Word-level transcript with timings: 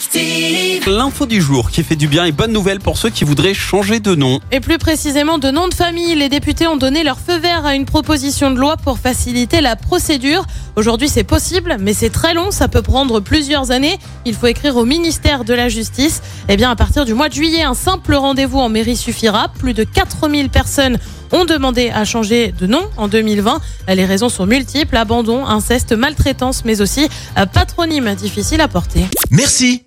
Active. 0.00 0.88
L'info 0.88 1.26
du 1.26 1.42
jour 1.42 1.70
qui 1.70 1.82
fait 1.82 1.94
du 1.94 2.08
bien 2.08 2.24
et 2.24 2.32
bonne 2.32 2.52
nouvelle 2.52 2.78
pour 2.78 2.96
ceux 2.96 3.10
qui 3.10 3.24
voudraient 3.24 3.52
changer 3.52 4.00
de 4.00 4.14
nom. 4.14 4.40
Et 4.50 4.60
plus 4.60 4.78
précisément 4.78 5.36
de 5.36 5.50
nom 5.50 5.68
de 5.68 5.74
famille, 5.74 6.14
les 6.14 6.30
députés 6.30 6.66
ont 6.66 6.78
donné 6.78 7.04
leur 7.04 7.18
feu 7.18 7.36
vert 7.36 7.66
à 7.66 7.74
une 7.74 7.84
proposition 7.84 8.50
de 8.50 8.58
loi 8.58 8.78
pour 8.78 8.98
faciliter 8.98 9.60
la 9.60 9.76
procédure. 9.76 10.46
Aujourd'hui 10.76 11.10
c'est 11.10 11.22
possible, 11.22 11.76
mais 11.78 11.92
c'est 11.92 12.08
très 12.08 12.32
long, 12.32 12.50
ça 12.50 12.66
peut 12.66 12.80
prendre 12.80 13.20
plusieurs 13.20 13.72
années. 13.72 13.98
Il 14.24 14.34
faut 14.34 14.46
écrire 14.46 14.78
au 14.78 14.86
ministère 14.86 15.44
de 15.44 15.52
la 15.52 15.68
Justice. 15.68 16.22
Eh 16.48 16.56
bien 16.56 16.70
à 16.70 16.76
partir 16.76 17.04
du 17.04 17.12
mois 17.12 17.28
de 17.28 17.34
juillet, 17.34 17.62
un 17.62 17.74
simple 17.74 18.14
rendez-vous 18.14 18.58
en 18.58 18.70
mairie 18.70 18.96
suffira. 18.96 19.48
Plus 19.58 19.74
de 19.74 19.84
4000 19.84 20.48
personnes 20.48 20.98
ont 21.32 21.44
demandé 21.44 21.90
à 21.90 22.04
changer 22.04 22.52
de 22.58 22.66
nom 22.66 22.82
en 22.96 23.08
2020. 23.08 23.60
Les 23.88 24.04
raisons 24.04 24.28
sont 24.28 24.46
multiples, 24.46 24.96
abandon, 24.96 25.46
inceste, 25.46 25.92
maltraitance, 25.92 26.64
mais 26.64 26.80
aussi 26.80 27.08
euh, 27.38 27.46
patronyme 27.46 28.14
difficile 28.14 28.60
à 28.60 28.68
porter. 28.68 29.04
Merci, 29.30 29.84